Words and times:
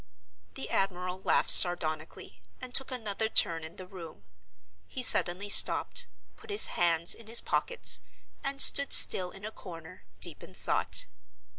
The 0.55 0.71
admiral 0.71 1.21
laughed 1.21 1.51
sardonically, 1.51 2.41
and 2.59 2.73
took 2.73 2.89
another 2.89 3.29
turn 3.29 3.63
in 3.63 3.75
the 3.75 3.85
room. 3.85 4.23
He 4.87 5.03
suddenly 5.03 5.47
stopped, 5.47 6.07
put 6.35 6.49
his 6.49 6.69
hands 6.73 7.13
in 7.13 7.27
his 7.27 7.39
pockets, 7.39 7.99
and 8.43 8.59
stood 8.59 8.93
still 8.93 9.29
in 9.29 9.45
a 9.45 9.51
corner, 9.51 10.03
deep 10.19 10.41
in 10.41 10.55
thought. 10.55 11.05